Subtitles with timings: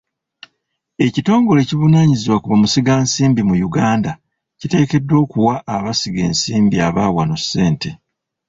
[1.05, 4.11] Ekitongole ekivunaanyizibwa ku bamusigansimbi mu Uganda
[4.59, 7.89] kiteekeddwa okuwa abasiga nsimbi aba wano ssente.